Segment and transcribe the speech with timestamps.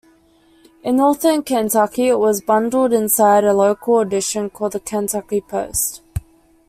[0.81, 6.01] In Northern Kentucky, it was bundled inside a local edition called The Kentucky Post.